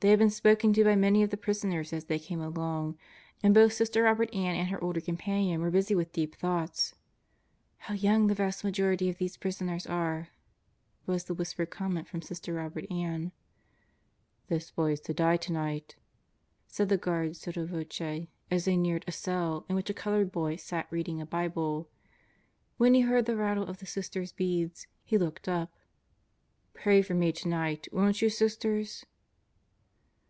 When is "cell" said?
19.12-19.64